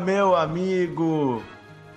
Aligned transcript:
meu 0.00 0.34
amigo 0.34 1.42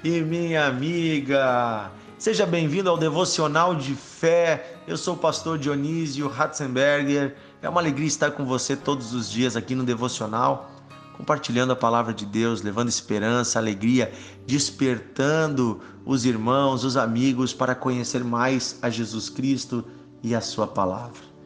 e 0.03 0.21
minha 0.21 0.67
amiga. 0.67 1.89
Seja 2.17 2.45
bem-vindo 2.45 2.89
ao 2.89 2.97
Devocional 2.97 3.75
de 3.75 3.95
Fé. 3.95 4.77
Eu 4.87 4.97
sou 4.97 5.15
o 5.15 5.17
pastor 5.17 5.57
Dionísio 5.57 6.27
Ratzenberger. 6.27 7.35
É 7.61 7.69
uma 7.69 7.81
alegria 7.81 8.07
estar 8.07 8.31
com 8.31 8.45
você 8.45 8.75
todos 8.75 9.13
os 9.13 9.29
dias 9.29 9.55
aqui 9.55 9.73
no 9.73 9.83
Devocional, 9.83 10.69
compartilhando 11.15 11.73
a 11.73 11.75
palavra 11.75 12.13
de 12.13 12.25
Deus, 12.25 12.61
levando 12.61 12.89
esperança, 12.89 13.57
alegria, 13.57 14.11
despertando 14.45 15.79
os 16.05 16.25
irmãos, 16.25 16.83
os 16.83 16.97
amigos 16.97 17.53
para 17.53 17.73
conhecer 17.73 18.23
mais 18.23 18.77
a 18.81 18.89
Jesus 18.89 19.29
Cristo 19.29 19.83
e 20.21 20.35
a 20.35 20.41
sua 20.41 20.67
palavra. 20.67 21.36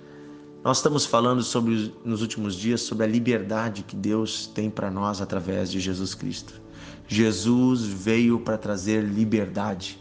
Nós 0.64 0.78
estamos 0.78 1.08
falando 1.08 1.42
sobre 1.42 1.92
nos 2.06 2.22
últimos 2.22 2.56
dias 2.56 2.82
sobre 2.82 3.04
a 3.04 3.08
liberdade 3.08 3.82
que 3.82 3.96
Deus 3.96 4.46
tem 4.46 4.70
para 4.70 4.92
nós 4.92 5.20
através 5.20 5.72
de 5.72 5.80
Jesus 5.80 6.14
Cristo. 6.14 6.62
Jesus 7.08 7.84
veio 7.84 8.40
para 8.40 8.60
trazer 8.60 9.02
liberdade. 9.04 10.00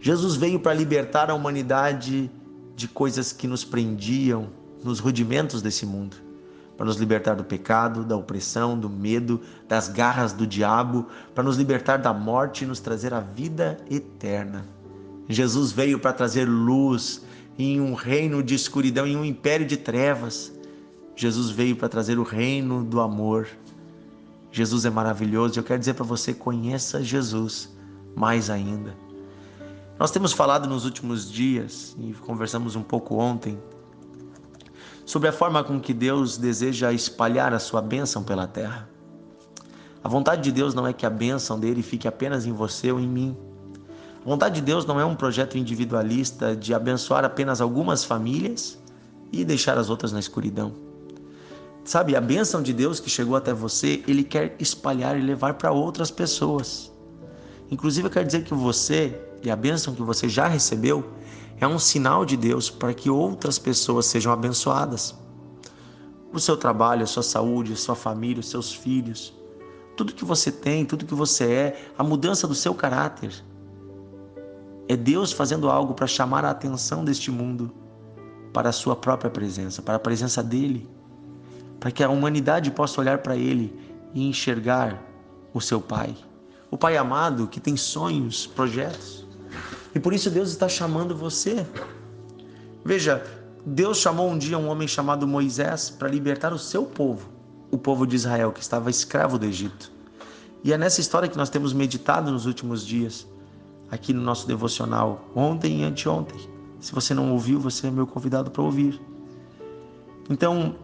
Jesus 0.00 0.36
veio 0.36 0.58
para 0.58 0.72
libertar 0.72 1.30
a 1.30 1.34
humanidade 1.34 2.30
de 2.74 2.88
coisas 2.88 3.30
que 3.30 3.46
nos 3.46 3.62
prendiam 3.62 4.48
nos 4.82 5.00
rudimentos 5.00 5.60
desse 5.60 5.84
mundo, 5.84 6.16
para 6.78 6.86
nos 6.86 6.96
libertar 6.96 7.34
do 7.34 7.44
pecado, 7.44 8.02
da 8.02 8.16
opressão, 8.16 8.78
do 8.78 8.88
medo, 8.88 9.38
das 9.68 9.90
garras 9.90 10.32
do 10.32 10.46
diabo, 10.46 11.08
para 11.34 11.44
nos 11.44 11.58
libertar 11.58 11.98
da 11.98 12.14
morte 12.14 12.64
e 12.64 12.66
nos 12.66 12.80
trazer 12.80 13.12
a 13.12 13.20
vida 13.20 13.76
eterna. 13.90 14.64
Jesus 15.28 15.72
veio 15.72 15.98
para 15.98 16.14
trazer 16.14 16.48
luz, 16.48 17.22
em 17.60 17.80
um 17.80 17.94
reino 17.94 18.42
de 18.42 18.54
escuridão, 18.54 19.06
em 19.06 19.16
um 19.16 19.24
império 19.24 19.66
de 19.66 19.76
trevas. 19.76 20.52
Jesus 21.14 21.50
veio 21.50 21.76
para 21.76 21.88
trazer 21.88 22.18
o 22.18 22.22
reino 22.22 22.82
do 22.82 23.00
amor. 23.00 23.48
Jesus 24.50 24.84
é 24.84 24.90
maravilhoso. 24.90 25.58
Eu 25.58 25.64
quero 25.64 25.78
dizer 25.78 25.94
para 25.94 26.04
você: 26.04 26.32
conheça 26.32 27.02
Jesus 27.02 27.76
mais 28.16 28.48
ainda. 28.48 28.96
Nós 29.98 30.10
temos 30.10 30.32
falado 30.32 30.66
nos 30.66 30.86
últimos 30.86 31.30
dias 31.30 31.94
e 31.98 32.14
conversamos 32.14 32.74
um 32.74 32.82
pouco 32.82 33.16
ontem 33.16 33.58
sobre 35.04 35.28
a 35.28 35.32
forma 35.32 35.62
com 35.62 35.78
que 35.78 35.92
Deus 35.92 36.38
deseja 36.38 36.92
espalhar 36.92 37.52
a 37.52 37.58
sua 37.58 37.82
bênção 37.82 38.22
pela 38.22 38.46
terra. 38.46 38.88
A 40.02 40.08
vontade 40.08 40.42
de 40.42 40.52
Deus 40.52 40.72
não 40.72 40.86
é 40.86 40.94
que 40.94 41.04
a 41.04 41.10
bênção 41.10 41.60
dele 41.60 41.82
fique 41.82 42.08
apenas 42.08 42.46
em 42.46 42.52
você 42.52 42.90
ou 42.90 42.98
em 42.98 43.08
mim 43.08 43.36
a 44.24 44.28
vontade 44.28 44.56
de 44.56 44.60
Deus 44.60 44.84
não 44.84 45.00
é 45.00 45.04
um 45.04 45.16
projeto 45.16 45.56
individualista 45.56 46.54
de 46.54 46.74
abençoar 46.74 47.24
apenas 47.24 47.60
algumas 47.60 48.04
famílias 48.04 48.78
e 49.32 49.44
deixar 49.46 49.78
as 49.78 49.88
outras 49.88 50.12
na 50.12 50.20
escuridão. 50.20 50.74
Sabe, 51.84 52.14
a 52.14 52.20
bênção 52.20 52.62
de 52.62 52.74
Deus 52.74 53.00
que 53.00 53.08
chegou 53.08 53.34
até 53.34 53.54
você, 53.54 54.04
Ele 54.06 54.22
quer 54.22 54.54
espalhar 54.58 55.18
e 55.18 55.22
levar 55.22 55.54
para 55.54 55.72
outras 55.72 56.10
pessoas. 56.10 56.92
Inclusive, 57.70 58.08
eu 58.08 58.10
quero 58.10 58.26
dizer 58.26 58.44
que 58.44 58.52
você 58.52 59.18
e 59.42 59.50
a 59.50 59.56
bênção 59.56 59.94
que 59.94 60.02
você 60.02 60.28
já 60.28 60.46
recebeu 60.46 61.12
é 61.58 61.66
um 61.66 61.78
sinal 61.78 62.26
de 62.26 62.36
Deus 62.36 62.68
para 62.68 62.92
que 62.92 63.08
outras 63.08 63.58
pessoas 63.58 64.04
sejam 64.04 64.32
abençoadas. 64.32 65.14
O 66.30 66.38
seu 66.38 66.58
trabalho, 66.58 67.04
a 67.04 67.06
sua 67.06 67.22
saúde, 67.22 67.72
a 67.72 67.76
sua 67.76 67.94
família, 67.94 68.40
os 68.40 68.50
seus 68.50 68.70
filhos, 68.72 69.32
tudo 69.96 70.12
que 70.12 70.24
você 70.24 70.52
tem, 70.52 70.84
tudo 70.84 71.06
que 71.06 71.14
você 71.14 71.44
é, 71.44 71.90
a 71.96 72.04
mudança 72.04 72.46
do 72.46 72.54
seu 72.54 72.74
caráter, 72.74 73.32
é 74.90 74.96
Deus 74.96 75.30
fazendo 75.30 75.70
algo 75.70 75.94
para 75.94 76.08
chamar 76.08 76.44
a 76.44 76.50
atenção 76.50 77.04
deste 77.04 77.30
mundo 77.30 77.72
para 78.52 78.70
a 78.70 78.72
sua 78.72 78.96
própria 78.96 79.30
presença, 79.30 79.80
para 79.80 79.94
a 79.94 80.00
presença 80.00 80.42
dele, 80.42 80.90
para 81.78 81.92
que 81.92 82.02
a 82.02 82.08
humanidade 82.08 82.72
possa 82.72 83.00
olhar 83.00 83.18
para 83.18 83.36
ele 83.36 83.72
e 84.12 84.28
enxergar 84.28 85.00
o 85.54 85.60
seu 85.60 85.80
Pai. 85.80 86.16
O 86.72 86.76
Pai 86.76 86.96
amado 86.96 87.46
que 87.46 87.60
tem 87.60 87.76
sonhos, 87.76 88.48
projetos. 88.48 89.24
E 89.94 90.00
por 90.00 90.12
isso 90.12 90.28
Deus 90.28 90.50
está 90.50 90.68
chamando 90.68 91.14
você. 91.14 91.64
Veja, 92.84 93.24
Deus 93.64 93.98
chamou 93.98 94.28
um 94.28 94.36
dia 94.36 94.58
um 94.58 94.68
homem 94.68 94.88
chamado 94.88 95.24
Moisés 95.24 95.88
para 95.88 96.08
libertar 96.08 96.52
o 96.52 96.58
seu 96.58 96.82
povo, 96.84 97.28
o 97.70 97.78
povo 97.78 98.04
de 98.04 98.16
Israel 98.16 98.50
que 98.50 98.60
estava 98.60 98.90
escravo 98.90 99.38
do 99.38 99.46
Egito. 99.46 99.92
E 100.64 100.72
é 100.72 100.76
nessa 100.76 101.00
história 101.00 101.28
que 101.28 101.36
nós 101.36 101.48
temos 101.48 101.72
meditado 101.72 102.32
nos 102.32 102.44
últimos 102.44 102.84
dias 102.84 103.29
aqui 103.90 104.12
no 104.12 104.22
nosso 104.22 104.46
devocional 104.46 105.28
ontem 105.34 105.80
e 105.80 105.84
anteontem. 105.84 106.38
Se 106.80 106.92
você 106.94 107.12
não 107.12 107.32
ouviu, 107.32 107.58
você 107.58 107.88
é 107.88 107.90
meu 107.90 108.06
convidado 108.06 108.50
para 108.50 108.62
ouvir. 108.62 109.00
Então, 110.30 110.76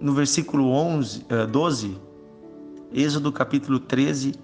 no 0.00 0.12
versículo 0.12 0.70
11, 0.70 1.26
12, 1.50 1.98
eh, 2.92 3.00
Êxodo 3.00 3.32
capítulo 3.32 3.80
13, 3.80 4.34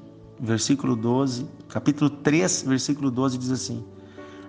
versículo 0.40 0.96
12, 0.96 1.46
capítulo 1.68 2.10
3, 2.10 2.64
versículo 2.66 3.10
12 3.10 3.38
diz 3.38 3.50
assim: 3.50 3.84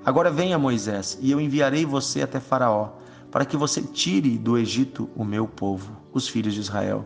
Agora 0.04 0.32
venha 0.32 0.58
Moisés, 0.58 1.20
e 1.22 1.30
eu 1.30 1.40
enviarei 1.40 1.86
você 1.86 2.22
até 2.22 2.40
Faraó, 2.40 2.94
para 3.30 3.46
que 3.46 3.56
você 3.56 3.82
tire 3.82 4.38
do 4.38 4.58
Egito 4.58 5.10
o 5.16 5.24
meu 5.24 5.48
povo, 5.48 5.92
os 6.14 6.28
filhos 6.28 6.54
de 6.54 6.62
Israel. 6.62 7.06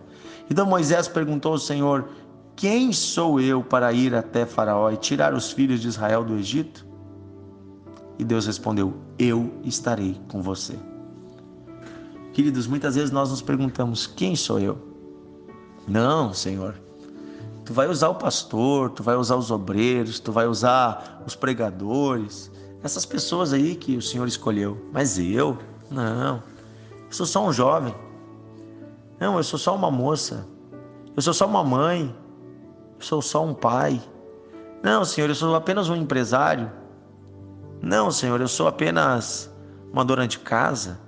Então 0.49 0.65
Moisés 0.65 1.07
perguntou 1.07 1.53
ao 1.53 1.57
Senhor: 1.57 2.07
quem 2.55 2.93
sou 2.93 3.39
eu 3.39 3.61
para 3.61 3.91
ir 3.91 4.15
até 4.15 4.45
Faraó 4.45 4.89
e 4.89 4.97
tirar 4.97 5.33
os 5.33 5.51
filhos 5.51 5.81
de 5.81 5.89
Israel 5.89 6.23
do 6.23 6.35
Egito? 6.35 6.85
E 8.17 8.23
Deus 8.23 8.45
respondeu: 8.45 8.93
Eu 9.19 9.51
estarei 9.63 10.19
com 10.29 10.41
você. 10.41 10.79
Queridos, 12.31 12.65
muitas 12.65 12.95
vezes 12.95 13.11
nós 13.11 13.29
nos 13.29 13.41
perguntamos: 13.41 14.07
Quem 14.07 14.35
sou 14.35 14.59
eu? 14.59 14.77
Não, 15.87 16.33
Senhor. 16.33 16.75
Tu 17.65 17.73
vai 17.73 17.89
usar 17.89 18.09
o 18.09 18.15
pastor, 18.15 18.91
tu 18.91 19.03
vai 19.03 19.15
usar 19.15 19.35
os 19.35 19.51
obreiros, 19.51 20.19
tu 20.19 20.31
vai 20.31 20.47
usar 20.47 21.23
os 21.25 21.35
pregadores, 21.35 22.51
essas 22.83 23.05
pessoas 23.05 23.51
aí 23.53 23.75
que 23.75 23.97
o 23.97 24.01
Senhor 24.01 24.27
escolheu. 24.27 24.89
Mas 24.93 25.17
eu? 25.17 25.57
Não. 25.89 26.43
Eu 27.05 27.11
sou 27.11 27.25
só 27.25 27.45
um 27.45 27.51
jovem. 27.51 27.93
Não, 29.19 29.37
eu 29.37 29.43
sou 29.43 29.57
só 29.57 29.75
uma 29.75 29.89
moça. 29.89 30.47
Eu 31.15 31.21
sou 31.21 31.33
só 31.33 31.47
uma 31.47 31.63
mãe 31.63 32.15
sou 33.05 33.21
só 33.21 33.45
um 33.45 33.53
pai. 33.53 34.01
Não, 34.83 35.05
Senhor, 35.05 35.29
eu 35.29 35.35
sou 35.35 35.55
apenas 35.55 35.89
um 35.89 35.95
empresário. 35.95 36.71
Não, 37.81 38.09
Senhor, 38.09 38.41
eu 38.41 38.47
sou 38.47 38.67
apenas 38.67 39.53
uma 39.93 40.03
dona 40.03 40.27
de 40.27 40.39
casa. 40.39 40.99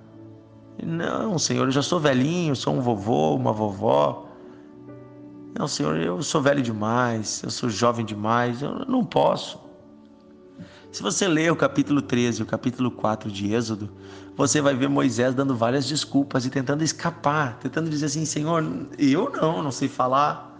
Não, 0.84 1.40
Senhor, 1.40 1.68
eu 1.68 1.72
já 1.72 1.82
sou 1.82 2.00
velhinho, 2.00 2.56
sou 2.56 2.76
um 2.76 2.82
vovô, 2.82 3.36
uma 3.36 3.52
vovó. 3.52 4.28
Não, 5.58 5.68
Senhor, 5.68 5.98
eu 5.98 6.22
sou 6.22 6.40
velho 6.40 6.62
demais, 6.62 7.42
eu 7.44 7.50
sou 7.50 7.68
jovem 7.68 8.06
demais, 8.06 8.62
eu 8.62 8.86
não 8.86 9.04
posso. 9.04 9.60
Se 10.92 11.02
você 11.02 11.28
ler 11.28 11.52
o 11.52 11.56
capítulo 11.56 12.02
13 12.02 12.40
e 12.40 12.44
o 12.44 12.46
capítulo 12.46 12.92
4 12.92 13.32
de 13.32 13.54
Êxodo, 13.54 13.90
você 14.36 14.62
vai 14.62 14.76
ver 14.76 14.88
Moisés 14.88 15.34
dando 15.34 15.56
várias 15.56 15.88
desculpas 15.88 16.46
e 16.46 16.50
tentando 16.52 16.84
escapar, 16.84 17.58
tentando 17.60 17.90
dizer 17.90 18.06
assim: 18.06 18.24
Senhor, 18.24 18.64
eu 19.00 19.32
não, 19.32 19.64
não 19.64 19.72
sei 19.72 19.88
falar. 19.88 20.57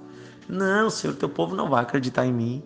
Não, 0.48 0.90
Senhor, 0.90 1.16
teu 1.16 1.30
povo 1.30 1.56
não 1.56 1.70
vai 1.70 1.82
acreditar 1.82 2.26
em 2.26 2.34
mim. 2.34 2.64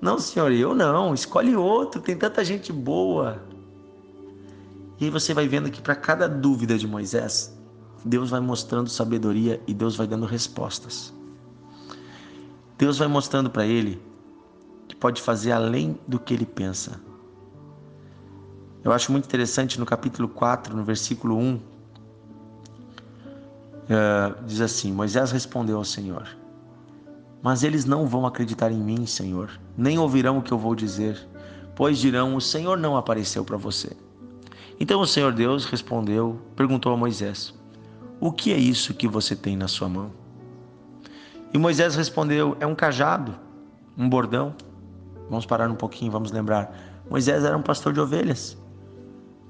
Não, 0.00 0.18
Senhor, 0.18 0.50
eu 0.52 0.74
não. 0.74 1.14
Escolhe 1.14 1.56
outro, 1.56 2.00
tem 2.00 2.16
tanta 2.16 2.44
gente 2.44 2.72
boa. 2.72 3.42
E 4.98 5.04
aí 5.04 5.10
você 5.10 5.32
vai 5.32 5.46
vendo 5.46 5.70
que 5.70 5.80
para 5.80 5.94
cada 5.94 6.28
dúvida 6.28 6.76
de 6.76 6.86
Moisés, 6.86 7.56
Deus 8.04 8.30
vai 8.30 8.40
mostrando 8.40 8.88
sabedoria 8.88 9.60
e 9.66 9.74
Deus 9.74 9.96
vai 9.96 10.06
dando 10.06 10.26
respostas. 10.26 11.12
Deus 12.78 12.98
vai 12.98 13.08
mostrando 13.08 13.50
para 13.50 13.66
ele 13.66 14.02
que 14.88 14.94
pode 14.94 15.20
fazer 15.20 15.52
além 15.52 15.98
do 16.06 16.18
que 16.18 16.34
ele 16.34 16.46
pensa. 16.46 17.00
Eu 18.84 18.92
acho 18.92 19.10
muito 19.10 19.24
interessante 19.24 19.80
no 19.80 19.86
capítulo 19.86 20.28
4, 20.28 20.76
no 20.76 20.84
versículo 20.84 21.36
1, 21.36 21.54
uh, 21.54 21.60
eh, 23.88 24.34
diz 24.46 24.60
assim: 24.60 24.92
Moisés 24.92 25.32
respondeu 25.32 25.78
ao 25.78 25.84
Senhor. 25.84 26.28
Mas 27.46 27.62
eles 27.62 27.84
não 27.84 28.08
vão 28.08 28.26
acreditar 28.26 28.72
em 28.72 28.76
mim, 28.76 29.06
Senhor, 29.06 29.52
nem 29.78 30.00
ouvirão 30.00 30.38
o 30.38 30.42
que 30.42 30.50
eu 30.50 30.58
vou 30.58 30.74
dizer, 30.74 31.16
pois 31.76 31.96
dirão: 31.96 32.34
O 32.34 32.40
Senhor 32.40 32.76
não 32.76 32.96
apareceu 32.96 33.44
para 33.44 33.56
você. 33.56 33.96
Então 34.80 35.00
o 35.00 35.06
Senhor 35.06 35.32
Deus 35.32 35.64
respondeu, 35.64 36.40
perguntou 36.56 36.92
a 36.92 36.96
Moisés: 36.96 37.54
O 38.18 38.32
que 38.32 38.52
é 38.52 38.56
isso 38.56 38.94
que 38.94 39.06
você 39.06 39.36
tem 39.36 39.56
na 39.56 39.68
sua 39.68 39.88
mão? 39.88 40.10
E 41.54 41.56
Moisés 41.56 41.94
respondeu: 41.94 42.56
É 42.58 42.66
um 42.66 42.74
cajado, 42.74 43.36
um 43.96 44.08
bordão. 44.08 44.52
Vamos 45.30 45.46
parar 45.46 45.70
um 45.70 45.76
pouquinho, 45.76 46.10
vamos 46.10 46.32
lembrar. 46.32 46.76
Moisés 47.08 47.44
era 47.44 47.56
um 47.56 47.62
pastor 47.62 47.92
de 47.92 48.00
ovelhas. 48.00 48.58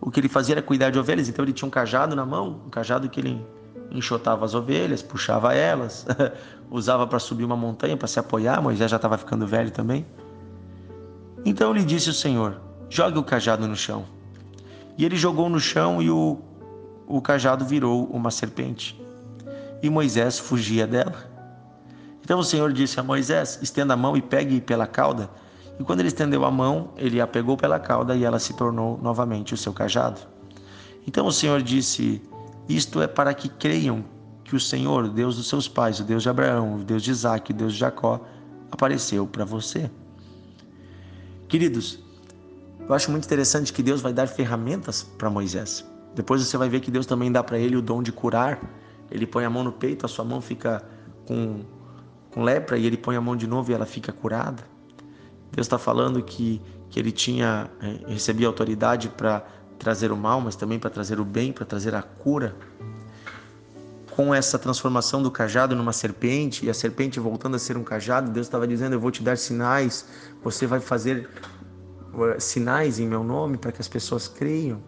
O 0.02 0.10
que 0.10 0.20
ele 0.20 0.28
fazia 0.28 0.56
era 0.56 0.62
cuidar 0.62 0.90
de 0.90 0.98
ovelhas, 0.98 1.30
então 1.30 1.42
ele 1.42 1.54
tinha 1.54 1.66
um 1.66 1.70
cajado 1.70 2.14
na 2.14 2.26
mão, 2.26 2.60
um 2.66 2.68
cajado 2.68 3.08
que 3.08 3.20
ele 3.20 3.42
enxotava 3.90 4.44
as 4.44 4.54
ovelhas, 4.54 5.02
puxava 5.02 5.54
elas, 5.54 6.06
usava 6.70 7.06
para 7.06 7.18
subir 7.18 7.44
uma 7.44 7.56
montanha 7.56 7.96
para 7.96 8.08
se 8.08 8.18
apoiar. 8.18 8.60
Moisés 8.60 8.90
já 8.90 8.96
estava 8.96 9.16
ficando 9.16 9.46
velho 9.46 9.70
também. 9.70 10.06
Então 11.44 11.72
lhe 11.72 11.84
disse 11.84 12.10
o 12.10 12.14
Senhor: 12.14 12.60
Jogue 12.88 13.18
o 13.18 13.22
cajado 13.22 13.66
no 13.66 13.76
chão. 13.76 14.04
E 14.98 15.04
ele 15.04 15.16
jogou 15.16 15.48
no 15.48 15.60
chão 15.60 16.00
e 16.00 16.10
o, 16.10 16.38
o 17.06 17.20
cajado 17.20 17.64
virou 17.64 18.04
uma 18.06 18.30
serpente. 18.30 19.00
E 19.82 19.90
Moisés 19.90 20.38
fugia 20.38 20.86
dela. 20.86 21.36
Então 22.24 22.40
o 22.40 22.44
Senhor 22.44 22.72
disse 22.72 22.98
a 22.98 23.02
Moisés: 23.02 23.58
estenda 23.62 23.94
a 23.94 23.96
mão 23.96 24.16
e 24.16 24.22
pegue 24.22 24.60
pela 24.60 24.86
cauda. 24.86 25.30
E 25.78 25.84
quando 25.84 26.00
ele 26.00 26.08
estendeu 26.08 26.44
a 26.44 26.50
mão, 26.50 26.90
ele 26.96 27.20
a 27.20 27.26
pegou 27.26 27.56
pela 27.56 27.78
cauda 27.78 28.16
e 28.16 28.24
ela 28.24 28.38
se 28.38 28.54
tornou 28.54 28.98
novamente 29.02 29.52
o 29.52 29.56
seu 29.56 29.72
cajado. 29.72 30.20
Então 31.06 31.26
o 31.26 31.32
Senhor 31.32 31.62
disse: 31.62 32.22
Isto 32.68 33.00
é 33.00 33.06
para 33.06 33.32
que 33.32 33.48
creiam 33.48 34.04
que 34.44 34.54
o 34.54 34.60
Senhor, 34.60 35.08
Deus 35.08 35.36
dos 35.36 35.48
seus 35.48 35.68
pais, 35.68 36.00
o 36.00 36.04
Deus 36.04 36.22
de 36.22 36.28
Abraão, 36.28 36.76
o 36.76 36.84
Deus 36.84 37.02
de 37.02 37.10
Isaac, 37.10 37.50
o 37.50 37.54
Deus 37.54 37.72
de 37.72 37.78
Jacó, 37.78 38.24
apareceu 38.70 39.26
para 39.26 39.44
você. 39.44 39.90
Queridos, 41.48 42.00
eu 42.88 42.94
acho 42.94 43.10
muito 43.10 43.24
interessante 43.24 43.72
que 43.72 43.82
Deus 43.82 44.00
vai 44.00 44.12
dar 44.12 44.28
ferramentas 44.28 45.02
para 45.02 45.28
Moisés. 45.28 45.84
Depois 46.14 46.40
você 46.40 46.56
vai 46.56 46.68
ver 46.68 46.80
que 46.80 46.90
Deus 46.90 47.06
também 47.06 47.30
dá 47.30 47.42
para 47.42 47.58
ele 47.58 47.76
o 47.76 47.82
dom 47.82 48.02
de 48.02 48.12
curar. 48.12 48.60
Ele 49.10 49.26
põe 49.26 49.44
a 49.44 49.50
mão 49.50 49.62
no 49.62 49.72
peito, 49.72 50.06
a 50.06 50.08
sua 50.08 50.24
mão 50.24 50.40
fica 50.40 50.84
com, 51.26 51.64
com 52.30 52.42
lepra 52.42 52.78
e 52.78 52.86
ele 52.86 52.96
põe 52.96 53.16
a 53.16 53.20
mão 53.20 53.36
de 53.36 53.46
novo 53.46 53.70
e 53.70 53.74
ela 53.74 53.86
fica 53.86 54.12
curada. 54.12 54.62
Deus 55.52 55.66
está 55.66 55.78
falando 55.78 56.22
que, 56.22 56.60
que 56.88 56.98
ele 56.98 57.12
tinha 57.12 57.70
é, 57.80 58.12
recebia 58.12 58.46
autoridade 58.46 59.08
para 59.08 59.44
trazer 59.78 60.12
o 60.12 60.16
mal, 60.16 60.40
mas 60.40 60.56
também 60.56 60.78
para 60.78 60.90
trazer 60.90 61.20
o 61.20 61.24
bem, 61.24 61.52
para 61.52 61.64
trazer 61.64 61.94
a 61.94 62.02
cura. 62.02 62.54
Com 64.10 64.34
essa 64.34 64.58
transformação 64.58 65.22
do 65.22 65.30
cajado 65.30 65.76
numa 65.76 65.92
serpente 65.92 66.64
e 66.64 66.70
a 66.70 66.74
serpente 66.74 67.20
voltando 67.20 67.56
a 67.56 67.58
ser 67.58 67.76
um 67.76 67.84
cajado, 67.84 68.30
Deus 68.30 68.46
estava 68.46 68.66
dizendo: 68.66 68.94
Eu 68.94 69.00
vou 69.00 69.10
te 69.10 69.22
dar 69.22 69.36
sinais, 69.36 70.06
você 70.42 70.66
vai 70.66 70.80
fazer 70.80 71.28
uh, 72.14 72.40
sinais 72.40 72.98
em 72.98 73.06
meu 73.06 73.22
nome 73.22 73.58
para 73.58 73.72
que 73.72 73.80
as 73.80 73.88
pessoas 73.88 74.26
creiam. 74.26 74.82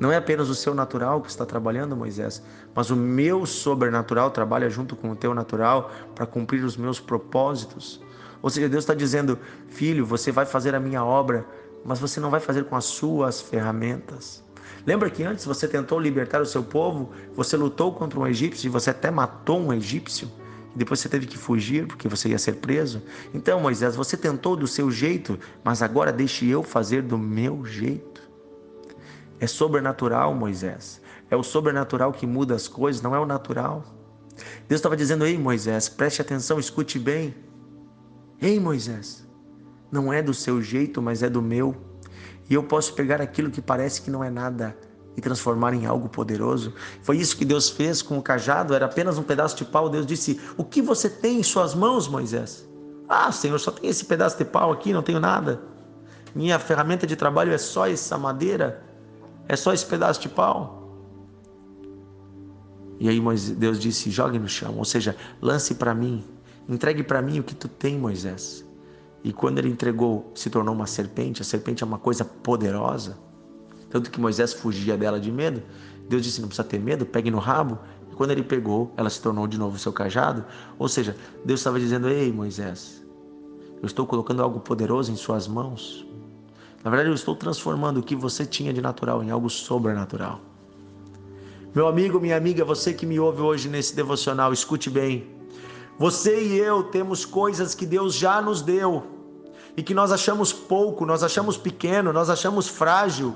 Não 0.00 0.10
é 0.10 0.16
apenas 0.16 0.48
o 0.48 0.54
seu 0.56 0.74
natural 0.74 1.20
que 1.20 1.30
está 1.30 1.46
trabalhando, 1.46 1.96
Moisés, 1.96 2.42
mas 2.74 2.90
o 2.90 2.96
meu 2.96 3.46
sobrenatural 3.46 4.32
trabalha 4.32 4.68
junto 4.68 4.96
com 4.96 5.10
o 5.10 5.14
teu 5.14 5.32
natural 5.32 5.92
para 6.12 6.26
cumprir 6.26 6.64
os 6.64 6.76
meus 6.76 6.98
propósitos. 6.98 8.02
Ou 8.42 8.50
seja, 8.50 8.68
Deus 8.68 8.82
está 8.82 8.94
dizendo: 8.94 9.38
Filho, 9.68 10.04
você 10.04 10.32
vai 10.32 10.44
fazer 10.44 10.74
a 10.74 10.80
minha 10.80 11.04
obra, 11.04 11.46
mas 11.84 11.98
você 11.98 12.20
não 12.20 12.30
vai 12.30 12.40
fazer 12.40 12.64
com 12.64 12.76
as 12.76 12.84
suas 12.84 13.40
ferramentas. 13.40 14.42
Lembra 14.86 15.10
que 15.10 15.22
antes 15.22 15.44
você 15.44 15.68
tentou 15.68 15.98
libertar 15.98 16.40
o 16.40 16.46
seu 16.46 16.62
povo, 16.62 17.10
você 17.34 17.56
lutou 17.56 17.92
contra 17.92 18.18
um 18.18 18.26
egípcio 18.26 18.66
e 18.66 18.70
você 18.70 18.90
até 18.90 19.10
matou 19.10 19.60
um 19.60 19.72
egípcio? 19.72 20.30
Depois 20.74 21.00
você 21.00 21.08
teve 21.08 21.26
que 21.26 21.36
fugir 21.36 21.86
porque 21.86 22.08
você 22.08 22.30
ia 22.30 22.38
ser 22.38 22.56
preso? 22.56 23.02
Então, 23.34 23.60
Moisés, 23.60 23.94
você 23.94 24.16
tentou 24.16 24.56
do 24.56 24.66
seu 24.66 24.90
jeito, 24.90 25.38
mas 25.62 25.82
agora 25.82 26.12
deixe 26.12 26.48
eu 26.48 26.62
fazer 26.62 27.02
do 27.02 27.18
meu 27.18 27.64
jeito. 27.64 28.22
É 29.38 29.46
sobrenatural, 29.46 30.34
Moisés. 30.34 31.00
É 31.30 31.36
o 31.36 31.42
sobrenatural 31.42 32.12
que 32.12 32.26
muda 32.26 32.54
as 32.54 32.66
coisas, 32.66 33.02
não 33.02 33.14
é 33.14 33.18
o 33.18 33.26
natural. 33.26 33.84
Deus 34.68 34.78
estava 34.78 34.96
dizendo: 34.96 35.26
Ei, 35.26 35.36
Moisés, 35.36 35.88
preste 35.88 36.22
atenção, 36.22 36.58
escute 36.58 36.98
bem. 36.98 37.34
Ei, 38.40 38.58
Moisés, 38.58 39.26
não 39.92 40.10
é 40.10 40.22
do 40.22 40.32
seu 40.32 40.62
jeito, 40.62 41.02
mas 41.02 41.22
é 41.22 41.28
do 41.28 41.42
meu. 41.42 41.76
E 42.48 42.54
eu 42.54 42.64
posso 42.64 42.94
pegar 42.94 43.20
aquilo 43.20 43.50
que 43.50 43.60
parece 43.60 44.00
que 44.00 44.10
não 44.10 44.24
é 44.24 44.30
nada 44.30 44.74
e 45.14 45.20
transformar 45.20 45.74
em 45.74 45.84
algo 45.84 46.08
poderoso. 46.08 46.72
Foi 47.02 47.18
isso 47.18 47.36
que 47.36 47.44
Deus 47.44 47.68
fez 47.68 48.00
com 48.00 48.18
o 48.18 48.22
cajado, 48.22 48.74
era 48.74 48.86
apenas 48.86 49.18
um 49.18 49.22
pedaço 49.22 49.56
de 49.56 49.66
pau. 49.66 49.90
Deus 49.90 50.06
disse: 50.06 50.40
O 50.56 50.64
que 50.64 50.80
você 50.80 51.10
tem 51.10 51.40
em 51.40 51.42
suas 51.42 51.74
mãos, 51.74 52.08
Moisés? 52.08 52.66
Ah, 53.06 53.30
Senhor, 53.30 53.58
só 53.60 53.70
tem 53.70 53.90
esse 53.90 54.06
pedaço 54.06 54.38
de 54.38 54.44
pau 54.46 54.72
aqui, 54.72 54.92
não 54.92 55.02
tenho 55.02 55.20
nada. 55.20 55.60
Minha 56.34 56.58
ferramenta 56.58 57.06
de 57.06 57.14
trabalho 57.14 57.52
é 57.52 57.58
só 57.58 57.86
essa 57.86 58.16
madeira. 58.16 58.82
É 59.46 59.54
só 59.54 59.74
esse 59.74 59.84
pedaço 59.84 60.20
de 60.22 60.30
pau. 60.30 60.82
E 62.98 63.08
aí 63.08 63.20
Deus 63.56 63.78
disse: 63.78 64.10
jogue 64.10 64.38
no 64.38 64.48
chão, 64.48 64.78
ou 64.78 64.84
seja, 64.84 65.14
lance 65.42 65.74
para 65.74 65.94
mim, 65.94 66.24
entregue 66.66 67.02
para 67.02 67.20
mim 67.20 67.40
o 67.40 67.42
que 67.42 67.54
tu 67.54 67.68
tem, 67.68 67.98
Moisés. 67.98 68.64
E 69.24 69.32
quando 69.32 69.58
ele 69.58 69.68
entregou, 69.68 70.32
se 70.34 70.50
tornou 70.50 70.74
uma 70.74 70.86
serpente. 70.86 71.42
A 71.42 71.44
serpente 71.44 71.82
é 71.82 71.86
uma 71.86 71.98
coisa 71.98 72.24
poderosa, 72.24 73.16
tanto 73.90 74.10
que 74.10 74.20
Moisés 74.20 74.52
fugia 74.52 74.96
dela 74.96 75.20
de 75.20 75.30
medo. 75.30 75.62
Deus 76.08 76.22
disse: 76.22 76.40
não 76.40 76.48
precisa 76.48 76.66
ter 76.66 76.80
medo, 76.80 77.06
pegue 77.06 77.30
no 77.30 77.38
rabo. 77.38 77.78
E 78.10 78.14
quando 78.14 78.30
ele 78.32 78.42
pegou, 78.42 78.92
ela 78.96 79.08
se 79.08 79.20
tornou 79.20 79.46
de 79.46 79.58
novo 79.58 79.78
seu 79.78 79.92
cajado. 79.92 80.44
Ou 80.78 80.88
seja, 80.88 81.16
Deus 81.44 81.60
estava 81.60 81.78
dizendo: 81.78 82.08
ei, 82.08 82.32
Moisés, 82.32 83.02
eu 83.80 83.86
estou 83.86 84.06
colocando 84.06 84.42
algo 84.42 84.60
poderoso 84.60 85.12
em 85.12 85.16
suas 85.16 85.46
mãos. 85.46 86.06
Na 86.82 86.90
verdade, 86.90 87.10
eu 87.10 87.14
estou 87.14 87.36
transformando 87.36 88.00
o 88.00 88.02
que 88.02 88.16
você 88.16 88.44
tinha 88.44 88.72
de 88.72 88.80
natural 88.80 89.22
em 89.22 89.30
algo 89.30 89.48
sobrenatural. 89.48 90.40
Meu 91.74 91.86
amigo, 91.86 92.20
minha 92.20 92.36
amiga, 92.36 92.64
você 92.64 92.92
que 92.92 93.06
me 93.06 93.18
ouve 93.18 93.40
hoje 93.40 93.68
nesse 93.68 93.94
devocional, 93.94 94.52
escute 94.52 94.90
bem. 94.90 95.26
Você 95.98 96.42
e 96.42 96.58
eu 96.58 96.84
temos 96.84 97.24
coisas 97.24 97.74
que 97.74 97.86
Deus 97.86 98.14
já 98.14 98.40
nos 98.40 98.62
deu 98.62 99.04
e 99.76 99.82
que 99.82 99.94
nós 99.94 100.12
achamos 100.12 100.52
pouco, 100.52 101.06
nós 101.06 101.22
achamos 101.22 101.56
pequeno, 101.56 102.12
nós 102.12 102.28
achamos 102.28 102.68
frágil, 102.68 103.34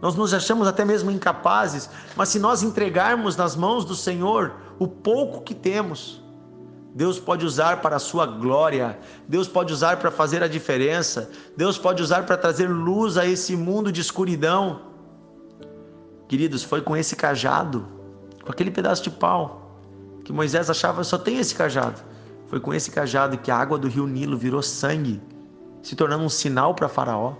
nós 0.00 0.14
nos 0.14 0.32
achamos 0.32 0.68
até 0.68 0.84
mesmo 0.84 1.10
incapazes, 1.10 1.88
mas 2.16 2.28
se 2.28 2.38
nós 2.38 2.62
entregarmos 2.62 3.36
nas 3.36 3.56
mãos 3.56 3.84
do 3.84 3.94
Senhor 3.94 4.52
o 4.78 4.86
pouco 4.86 5.42
que 5.42 5.54
temos, 5.54 6.22
Deus 6.94 7.18
pode 7.18 7.44
usar 7.44 7.80
para 7.80 7.96
a 7.96 7.98
sua 7.98 8.26
glória, 8.26 8.98
Deus 9.26 9.46
pode 9.46 9.72
usar 9.72 9.98
para 9.98 10.10
fazer 10.10 10.42
a 10.42 10.48
diferença, 10.48 11.30
Deus 11.56 11.78
pode 11.78 12.02
usar 12.02 12.24
para 12.24 12.36
trazer 12.36 12.68
luz 12.68 13.16
a 13.16 13.26
esse 13.26 13.54
mundo 13.56 13.92
de 13.92 14.00
escuridão. 14.00 14.80
Queridos, 16.26 16.62
foi 16.62 16.80
com 16.80 16.96
esse 16.96 17.14
cajado, 17.14 17.86
com 18.42 18.50
aquele 18.50 18.70
pedaço 18.70 19.02
de 19.02 19.10
pau, 19.10 19.67
que 20.28 20.32
Moisés 20.34 20.68
achava 20.68 21.02
só 21.02 21.16
tem 21.16 21.38
esse 21.38 21.54
cajado. 21.54 22.02
Foi 22.48 22.60
com 22.60 22.74
esse 22.74 22.90
cajado 22.90 23.38
que 23.38 23.50
a 23.50 23.56
água 23.56 23.78
do 23.78 23.88
rio 23.88 24.06
Nilo 24.06 24.36
virou 24.36 24.62
sangue, 24.62 25.22
se 25.82 25.96
tornando 25.96 26.22
um 26.22 26.28
sinal 26.28 26.74
para 26.74 26.86
Faraó. 26.86 27.32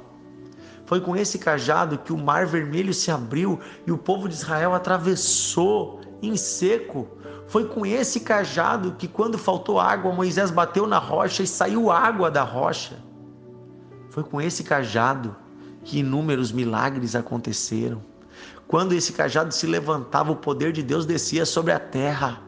Foi 0.86 0.98
com 0.98 1.14
esse 1.14 1.38
cajado 1.38 1.98
que 1.98 2.14
o 2.14 2.16
mar 2.16 2.46
vermelho 2.46 2.94
se 2.94 3.10
abriu 3.10 3.60
e 3.86 3.92
o 3.92 3.98
povo 3.98 4.26
de 4.26 4.36
Israel 4.36 4.72
atravessou 4.72 6.00
em 6.22 6.34
seco 6.34 7.06
foi 7.46 7.66
com 7.66 7.84
esse 7.84 8.20
cajado 8.20 8.92
que, 8.92 9.06
quando 9.06 9.36
faltou 9.36 9.78
água, 9.78 10.10
Moisés 10.10 10.50
bateu 10.50 10.86
na 10.86 10.98
rocha 10.98 11.42
e 11.42 11.46
saiu 11.46 11.90
água 11.90 12.30
da 12.30 12.42
rocha. 12.42 12.98
Foi 14.08 14.24
com 14.24 14.40
esse 14.40 14.64
cajado 14.64 15.36
que 15.84 15.98
inúmeros 15.98 16.52
milagres 16.52 17.14
aconteceram. 17.14 18.02
Quando 18.66 18.94
esse 18.94 19.12
cajado 19.12 19.52
se 19.52 19.66
levantava, 19.66 20.32
o 20.32 20.36
poder 20.36 20.72
de 20.72 20.82
Deus 20.82 21.04
descia 21.04 21.44
sobre 21.44 21.72
a 21.72 21.78
terra. 21.78 22.47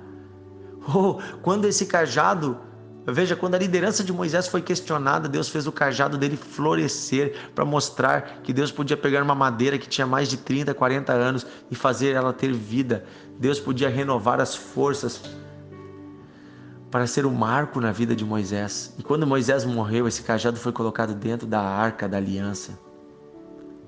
Oh, 0.92 1.18
quando 1.42 1.66
esse 1.66 1.86
cajado 1.86 2.58
Veja, 3.06 3.34
quando 3.34 3.54
a 3.54 3.58
liderança 3.58 4.04
de 4.04 4.12
Moisés 4.12 4.46
foi 4.46 4.60
questionada, 4.60 5.28
Deus 5.28 5.48
fez 5.48 5.66
o 5.66 5.72
cajado 5.72 6.18
dele 6.18 6.36
florescer 6.36 7.34
para 7.54 7.64
mostrar 7.64 8.40
que 8.42 8.52
Deus 8.52 8.70
podia 8.70 8.96
pegar 8.96 9.22
uma 9.22 9.34
madeira 9.34 9.78
que 9.78 9.88
tinha 9.88 10.06
mais 10.06 10.28
de 10.28 10.36
30, 10.36 10.74
40 10.74 11.12
anos 11.12 11.46
e 11.70 11.74
fazer 11.74 12.10
ela 12.10 12.32
ter 12.32 12.52
vida. 12.52 13.04
Deus 13.38 13.58
podia 13.58 13.88
renovar 13.88 14.38
as 14.38 14.54
forças 14.54 15.22
para 16.90 17.06
ser 17.06 17.24
o 17.24 17.30
um 17.30 17.34
marco 17.34 17.80
na 17.80 17.90
vida 17.90 18.14
de 18.14 18.24
Moisés. 18.24 18.94
E 18.98 19.02
quando 19.02 19.26
Moisés 19.26 19.64
morreu, 19.64 20.06
esse 20.06 20.22
cajado 20.22 20.58
foi 20.58 20.72
colocado 20.72 21.14
dentro 21.14 21.46
da 21.46 21.60
arca 21.60 22.06
da 22.06 22.18
aliança 22.18 22.78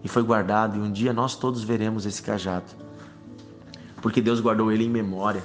e 0.02 0.08
foi 0.08 0.22
guardado. 0.22 0.78
E 0.78 0.80
um 0.80 0.90
dia 0.90 1.12
nós 1.12 1.36
todos 1.36 1.62
veremos 1.62 2.06
esse 2.06 2.22
cajado, 2.22 2.66
porque 4.00 4.22
Deus 4.22 4.40
guardou 4.40 4.72
ele 4.72 4.84
em 4.84 4.90
memória. 4.90 5.42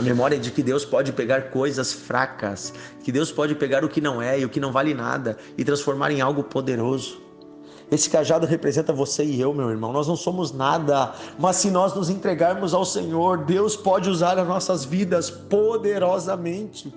A 0.00 0.02
memória 0.02 0.38
de 0.38 0.50
que 0.50 0.62
Deus 0.62 0.82
pode 0.82 1.12
pegar 1.12 1.50
coisas 1.50 1.92
fracas, 1.92 2.72
que 3.04 3.12
Deus 3.12 3.30
pode 3.30 3.54
pegar 3.54 3.84
o 3.84 3.88
que 3.88 4.00
não 4.00 4.22
é 4.22 4.40
e 4.40 4.46
o 4.46 4.48
que 4.48 4.58
não 4.58 4.72
vale 4.72 4.94
nada 4.94 5.36
e 5.58 5.62
transformar 5.62 6.10
em 6.10 6.22
algo 6.22 6.42
poderoso. 6.42 7.20
Esse 7.90 8.08
cajado 8.08 8.46
representa 8.46 8.94
você 8.94 9.22
e 9.22 9.38
eu, 9.38 9.52
meu 9.52 9.68
irmão. 9.68 9.92
Nós 9.92 10.08
não 10.08 10.16
somos 10.16 10.52
nada, 10.52 11.12
mas 11.38 11.56
se 11.56 11.70
nós 11.70 11.94
nos 11.94 12.08
entregarmos 12.08 12.72
ao 12.72 12.82
Senhor, 12.82 13.44
Deus 13.44 13.76
pode 13.76 14.08
usar 14.08 14.38
as 14.38 14.48
nossas 14.48 14.86
vidas 14.86 15.28
poderosamente. 15.28 16.90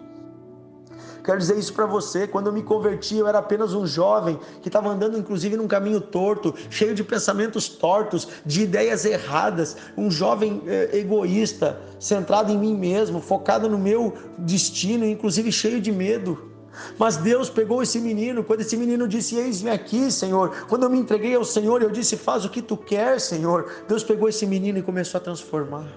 Quero 1.23 1.37
dizer 1.37 1.57
isso 1.57 1.73
para 1.73 1.85
você. 1.85 2.27
Quando 2.27 2.47
eu 2.47 2.53
me 2.53 2.61
converti, 2.61 3.15
eu 3.15 3.27
era 3.27 3.39
apenas 3.39 3.73
um 3.73 3.87
jovem 3.87 4.37
que 4.61 4.67
estava 4.67 4.89
andando, 4.89 5.17
inclusive, 5.17 5.55
num 5.55 5.67
caminho 5.67 6.01
torto, 6.01 6.53
cheio 6.69 6.93
de 6.93 7.03
pensamentos 7.03 7.69
tortos, 7.69 8.27
de 8.45 8.63
ideias 8.63 9.05
erradas. 9.05 9.77
Um 9.97 10.11
jovem 10.11 10.61
eh, 10.67 10.89
egoísta, 10.93 11.79
centrado 11.97 12.51
em 12.51 12.57
mim 12.57 12.75
mesmo, 12.75 13.21
focado 13.21 13.69
no 13.69 13.77
meu 13.77 14.13
destino, 14.37 15.05
inclusive 15.05 15.49
cheio 15.51 15.79
de 15.79 15.91
medo. 15.91 16.51
Mas 16.97 17.15
Deus 17.15 17.49
pegou 17.49 17.81
esse 17.81 17.99
menino, 18.01 18.43
quando 18.43 18.61
esse 18.61 18.75
menino 18.75 19.07
disse: 19.07 19.37
Eis-me 19.37 19.69
aqui, 19.69 20.11
Senhor. 20.11 20.65
Quando 20.67 20.83
eu 20.83 20.89
me 20.89 20.99
entreguei 20.99 21.35
ao 21.35 21.45
Senhor, 21.45 21.81
eu 21.81 21.89
disse: 21.89 22.17
Faz 22.17 22.43
o 22.43 22.49
que 22.49 22.61
tu 22.61 22.75
quer, 22.75 23.21
Senhor. 23.21 23.71
Deus 23.87 24.03
pegou 24.03 24.27
esse 24.27 24.45
menino 24.45 24.77
e 24.79 24.81
começou 24.81 25.19
a 25.19 25.21
transformar. 25.21 25.87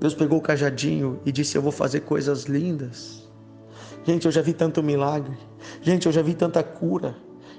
Deus 0.00 0.14
pegou 0.14 0.38
o 0.38 0.42
cajadinho 0.42 1.20
e 1.26 1.32
disse: 1.32 1.56
Eu 1.56 1.62
vou 1.62 1.72
fazer 1.72 2.00
coisas 2.00 2.44
lindas. 2.44 3.25
Gente, 4.04 4.26
eu 4.26 4.32
já 4.32 4.42
vi 4.42 4.52
tanto 4.52 4.82
milagre. 4.82 5.36
Gente, 5.82 6.06
eu 6.06 6.12
já 6.12 6.22
vi 6.22 6.34
tanta 6.34 6.62
cura. 6.62 7.16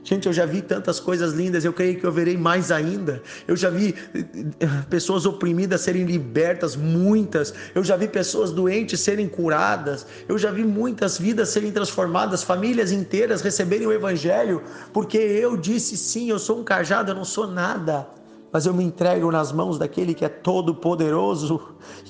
Gente, 0.07 0.25
eu 0.25 0.31
já 0.31 0.45
vi 0.45 0.61
tantas 0.61 1.01
coisas 1.01 1.33
lindas, 1.33 1.65
eu 1.65 1.73
creio 1.73 1.99
que 1.99 2.05
eu 2.05 2.11
verei 2.13 2.37
mais 2.37 2.71
ainda. 2.71 3.21
Eu 3.45 3.57
já 3.57 3.69
vi 3.69 3.93
eh, 4.13 4.67
pessoas 4.89 5.25
oprimidas 5.25 5.81
serem 5.81 6.05
libertas, 6.05 6.77
muitas. 6.77 7.53
Eu 7.75 7.83
já 7.83 7.97
vi 7.97 8.07
pessoas 8.07 8.53
doentes 8.53 9.01
serem 9.01 9.27
curadas. 9.27 10.07
Eu 10.25 10.37
já 10.37 10.49
vi 10.49 10.63
muitas 10.63 11.17
vidas 11.17 11.49
serem 11.49 11.73
transformadas, 11.73 12.41
famílias 12.41 12.89
inteiras 12.93 13.41
receberem 13.41 13.85
o 13.85 13.91
Evangelho, 13.91 14.63
porque 14.93 15.17
eu 15.17 15.57
disse 15.57 15.97
sim, 15.97 16.29
eu 16.29 16.39
sou 16.39 16.61
um 16.61 16.63
cajado, 16.63 17.11
eu 17.11 17.15
não 17.15 17.25
sou 17.25 17.45
nada. 17.45 18.07
Mas 18.51 18.65
eu 18.65 18.73
me 18.73 18.83
entrego 18.83 19.31
nas 19.31 19.51
mãos 19.51 19.77
daquele 19.77 20.13
que 20.13 20.23
é 20.23 20.29
todo 20.29 20.73
poderoso 20.73 21.59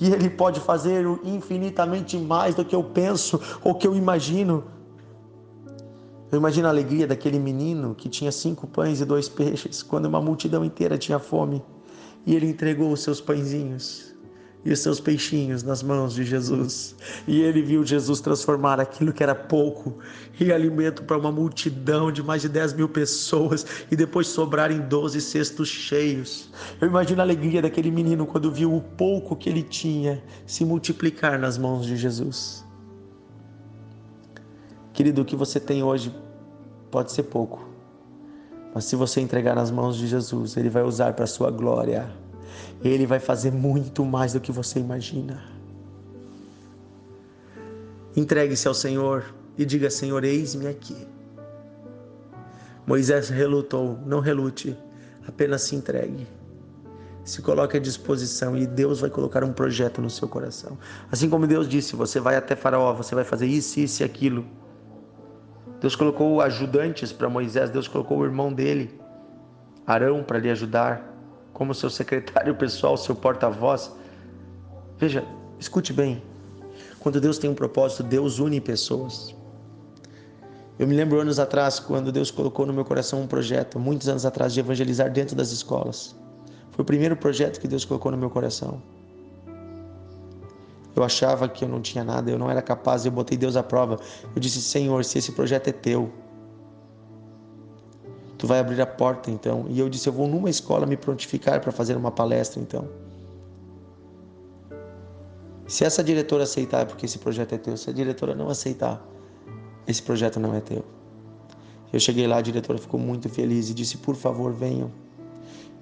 e 0.00 0.12
ele 0.12 0.30
pode 0.30 0.60
fazer 0.60 1.04
infinitamente 1.24 2.16
mais 2.16 2.54
do 2.54 2.64
que 2.64 2.74
eu 2.74 2.82
penso 2.82 3.40
ou 3.62 3.74
que 3.74 3.86
eu 3.86 3.96
imagino. 3.96 4.64
Eu 6.30 6.38
imagino 6.38 6.66
a 6.68 6.70
alegria 6.70 7.06
daquele 7.06 7.38
menino 7.38 7.94
que 7.94 8.08
tinha 8.08 8.30
cinco 8.30 8.66
pães 8.66 9.00
e 9.00 9.04
dois 9.04 9.28
peixes, 9.28 9.82
quando 9.82 10.06
uma 10.06 10.20
multidão 10.20 10.64
inteira 10.64 10.98
tinha 10.98 11.18
fome, 11.18 11.62
e 12.26 12.36
ele 12.36 12.46
entregou 12.46 12.92
os 12.92 13.02
seus 13.02 13.20
pãezinhos 13.20 14.17
e 14.64 14.72
os 14.72 14.80
seus 14.80 15.00
peixinhos 15.00 15.62
nas 15.62 15.82
mãos 15.82 16.14
de 16.14 16.24
Jesus. 16.24 16.94
E 17.26 17.40
ele 17.40 17.62
viu 17.62 17.84
Jesus 17.84 18.20
transformar 18.20 18.80
aquilo 18.80 19.12
que 19.12 19.22
era 19.22 19.34
pouco 19.34 19.98
em 20.40 20.50
alimento 20.50 21.02
para 21.02 21.16
uma 21.16 21.32
multidão 21.32 22.10
de 22.10 22.22
mais 22.22 22.42
de 22.42 22.48
10 22.48 22.74
mil 22.74 22.88
pessoas 22.88 23.64
e 23.90 23.96
depois 23.96 24.26
sobrarem 24.26 24.80
12 24.80 25.20
cestos 25.20 25.68
cheios. 25.68 26.50
Eu 26.80 26.88
imagino 26.88 27.20
a 27.20 27.24
alegria 27.24 27.62
daquele 27.62 27.90
menino 27.90 28.26
quando 28.26 28.50
viu 28.50 28.74
o 28.74 28.80
pouco 28.80 29.36
que 29.36 29.48
ele 29.48 29.62
tinha 29.62 30.22
se 30.46 30.64
multiplicar 30.64 31.38
nas 31.38 31.56
mãos 31.56 31.86
de 31.86 31.96
Jesus. 31.96 32.64
Querido, 34.92 35.22
o 35.22 35.24
que 35.24 35.36
você 35.36 35.60
tem 35.60 35.82
hoje 35.82 36.12
pode 36.90 37.12
ser 37.12 37.22
pouco, 37.22 37.68
mas 38.74 38.84
se 38.84 38.96
você 38.96 39.20
entregar 39.20 39.54
nas 39.54 39.70
mãos 39.70 39.96
de 39.96 40.06
Jesus, 40.06 40.56
Ele 40.56 40.68
vai 40.68 40.82
usar 40.82 41.12
para 41.12 41.24
a 41.24 41.28
sua 41.28 41.50
glória. 41.50 42.10
Ele 42.82 43.06
vai 43.06 43.18
fazer 43.18 43.50
muito 43.50 44.04
mais 44.04 44.32
do 44.32 44.40
que 44.40 44.52
você 44.52 44.78
imagina. 44.78 45.42
Entregue-se 48.16 48.66
ao 48.66 48.74
Senhor 48.74 49.24
e 49.56 49.64
diga: 49.64 49.90
Senhor, 49.90 50.24
eis-me 50.24 50.66
aqui. 50.66 50.96
Moisés 52.86 53.28
relutou, 53.28 53.98
não 54.06 54.20
relute, 54.20 54.76
apenas 55.26 55.62
se 55.62 55.76
entregue. 55.76 56.26
Se 57.22 57.42
coloque 57.42 57.76
à 57.76 57.80
disposição 57.80 58.56
e 58.56 58.66
Deus 58.66 59.00
vai 59.00 59.10
colocar 59.10 59.44
um 59.44 59.52
projeto 59.52 60.00
no 60.00 60.08
seu 60.08 60.26
coração. 60.26 60.78
Assim 61.12 61.28
como 61.28 61.46
Deus 61.46 61.68
disse: 61.68 61.94
você 61.94 62.18
vai 62.18 62.36
até 62.36 62.56
Faraó, 62.56 62.94
você 62.94 63.14
vai 63.14 63.24
fazer 63.24 63.46
isso, 63.46 63.78
isso 63.78 64.02
e 64.02 64.04
aquilo. 64.04 64.46
Deus 65.80 65.94
colocou 65.94 66.40
ajudantes 66.40 67.12
para 67.12 67.28
Moisés, 67.28 67.70
Deus 67.70 67.86
colocou 67.86 68.18
o 68.18 68.24
irmão 68.24 68.52
dele, 68.52 68.98
Arão, 69.86 70.24
para 70.24 70.38
lhe 70.38 70.50
ajudar, 70.50 71.17
como 71.58 71.74
seu 71.74 71.90
secretário 71.90 72.54
pessoal, 72.54 72.96
seu 72.96 73.16
porta-voz. 73.16 73.90
Veja, 74.96 75.24
escute 75.58 75.92
bem. 75.92 76.22
Quando 77.00 77.20
Deus 77.20 77.36
tem 77.36 77.50
um 77.50 77.54
propósito, 77.54 78.04
Deus 78.04 78.38
une 78.38 78.60
pessoas. 78.60 79.34
Eu 80.78 80.86
me 80.86 80.94
lembro 80.94 81.18
anos 81.18 81.40
atrás, 81.40 81.80
quando 81.80 82.12
Deus 82.12 82.30
colocou 82.30 82.64
no 82.64 82.72
meu 82.72 82.84
coração 82.84 83.20
um 83.20 83.26
projeto, 83.26 83.80
muitos 83.80 84.08
anos 84.08 84.24
atrás, 84.24 84.54
de 84.54 84.60
evangelizar 84.60 85.10
dentro 85.10 85.34
das 85.34 85.50
escolas. 85.50 86.14
Foi 86.70 86.84
o 86.84 86.86
primeiro 86.86 87.16
projeto 87.16 87.58
que 87.58 87.66
Deus 87.66 87.84
colocou 87.84 88.12
no 88.12 88.16
meu 88.16 88.30
coração. 88.30 88.80
Eu 90.94 91.02
achava 91.02 91.48
que 91.48 91.64
eu 91.64 91.68
não 91.68 91.80
tinha 91.80 92.04
nada, 92.04 92.30
eu 92.30 92.38
não 92.38 92.48
era 92.48 92.62
capaz, 92.62 93.04
eu 93.04 93.10
botei 93.10 93.36
Deus 93.36 93.56
à 93.56 93.64
prova. 93.64 93.98
Eu 94.32 94.40
disse: 94.40 94.62
Senhor, 94.62 95.04
se 95.04 95.18
esse 95.18 95.32
projeto 95.32 95.66
é 95.66 95.72
teu, 95.72 96.12
tu 98.38 98.46
vai 98.46 98.60
abrir 98.60 98.80
a 98.80 98.86
porta 98.86 99.30
então. 99.30 99.66
E 99.68 99.78
eu 99.78 99.88
disse: 99.88 100.08
Eu 100.08 100.12
vou 100.12 100.28
numa 100.28 100.48
escola 100.48 100.86
me 100.86 100.96
prontificar 100.96 101.60
para 101.60 101.72
fazer 101.72 101.96
uma 101.96 102.10
palestra 102.10 102.60
então. 102.62 102.88
Se 105.66 105.84
essa 105.84 106.02
diretora 106.02 106.44
aceitar, 106.44 106.82
é 106.82 106.84
porque 106.86 107.04
esse 107.04 107.18
projeto 107.18 107.54
é 107.54 107.58
teu. 107.58 107.76
Se 107.76 107.90
a 107.90 107.92
diretora 107.92 108.34
não 108.34 108.48
aceitar, 108.48 109.06
esse 109.86 110.02
projeto 110.02 110.40
não 110.40 110.54
é 110.54 110.60
teu. 110.60 110.82
Eu 111.92 112.00
cheguei 112.00 112.26
lá, 112.26 112.38
a 112.38 112.40
diretora 112.40 112.78
ficou 112.78 112.98
muito 112.98 113.28
feliz 113.28 113.68
e 113.68 113.74
disse: 113.74 113.98
Por 113.98 114.14
favor, 114.14 114.52
venham. 114.52 114.90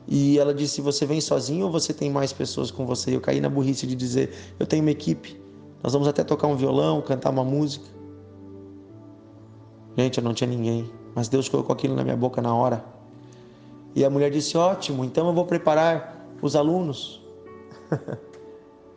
E 0.09 0.39
ela 0.39 0.55
disse: 0.55 0.81
Você 0.81 1.05
vem 1.05 1.21
sozinho 1.21 1.67
ou 1.67 1.71
você 1.71 1.93
tem 1.93 2.11
mais 2.11 2.33
pessoas 2.33 2.71
com 2.71 2.87
você? 2.87 3.15
Eu 3.15 3.21
caí 3.21 3.41
na 3.41 3.51
burrice 3.51 3.87
de 3.87 3.95
dizer: 3.95 4.33
Eu 4.59 4.67
tenho 4.67 4.83
uma 4.83 4.91
equipe. 4.91 5.41
Nós 5.83 5.93
vamos 5.93 6.09
até 6.09 6.25
tocar 6.25 6.49
um 6.49 6.57
violão, 6.57 7.03
cantar 7.03 7.31
uma 7.31 7.45
música. 7.45 7.87
Gente, 9.97 10.19
eu 10.19 10.25
não 10.25 10.35
tinha 10.35 10.49
ninguém, 10.49 10.91
mas 11.17 11.29
Deus 11.29 11.49
colocou 11.49 11.73
aquilo 11.73 11.97
na 11.97 12.05
minha 12.05 12.17
boca 12.17 12.43
na 12.43 12.55
hora. 12.55 12.85
E 13.95 14.05
a 14.05 14.11
mulher 14.11 14.31
disse: 14.31 14.59
Ótimo, 14.59 15.03
então 15.03 15.27
eu 15.27 15.33
vou 15.33 15.47
preparar 15.47 16.29
os 16.43 16.55
alunos. 16.55 17.23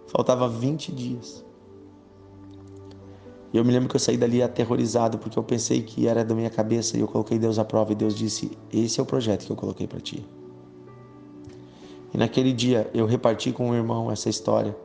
Faltava 0.08 0.50
20 0.50 0.92
dias. 0.92 1.46
E 3.54 3.58
eu 3.58 3.64
me 3.64 3.72
lembro 3.72 3.88
que 3.88 3.96
eu 3.96 4.00
saí 4.00 4.18
dali 4.18 4.44
aterrorizado 4.44 5.18
porque 5.18 5.40
eu 5.40 5.44
pensei 5.44 5.82
que 5.82 6.08
era 6.08 6.24
da 6.26 6.36
minha 6.36 6.50
cabeça 6.50 6.98
e 6.98 7.00
eu 7.00 7.08
coloquei 7.08 7.40
Deus 7.40 7.58
à 7.58 7.64
prova 7.64 7.94
e 7.94 7.96
Deus 7.96 8.14
disse: 8.14 8.52
Esse 8.72 9.00
é 9.00 9.04
o 9.04 9.06
projeto 9.06 9.46
que 9.46 9.52
eu 9.52 9.56
coloquei 9.56 9.88
para 9.88 10.02
ti. 10.02 10.26
E 12.14 12.18
naquele 12.18 12.52
dia 12.52 12.92
eu 12.94 13.06
reparti 13.06 13.54
com 13.54 13.70
um 13.70 13.74
irmão 13.74 14.12
essa 14.12 14.28
história. 14.28 14.76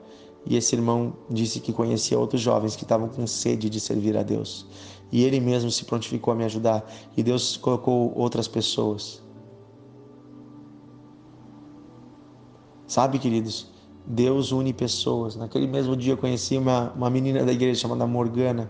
E 0.46 0.56
esse 0.56 0.76
irmão 0.76 1.14
disse 1.28 1.58
que 1.58 1.72
conhecia 1.72 2.18
outros 2.18 2.40
jovens 2.40 2.76
que 2.76 2.84
estavam 2.84 3.08
com 3.08 3.26
sede 3.26 3.68
de 3.68 3.80
servir 3.80 4.16
a 4.16 4.22
Deus. 4.22 4.66
E 5.14 5.22
ele 5.22 5.38
mesmo 5.38 5.70
se 5.70 5.84
prontificou 5.84 6.32
a 6.32 6.34
me 6.34 6.42
ajudar. 6.42 6.84
E 7.16 7.22
Deus 7.22 7.56
colocou 7.56 8.12
outras 8.18 8.48
pessoas. 8.48 9.22
Sabe, 12.84 13.20
queridos, 13.20 13.70
Deus 14.04 14.50
une 14.50 14.72
pessoas. 14.72 15.36
Naquele 15.36 15.68
mesmo 15.68 15.96
dia 15.96 16.14
eu 16.14 16.16
conheci 16.16 16.58
uma, 16.58 16.90
uma 16.96 17.08
menina 17.08 17.44
da 17.44 17.52
igreja 17.52 17.82
chamada 17.82 18.04
Morgana. 18.08 18.68